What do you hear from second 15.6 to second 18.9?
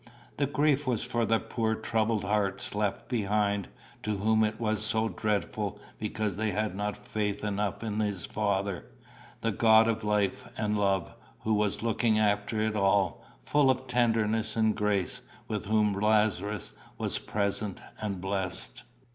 whom Lazarus was present and blessed.